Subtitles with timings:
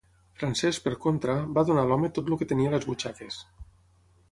[0.37, 3.41] Francesc, per contra, va donar a l'home tot el que tenia a les butxaques.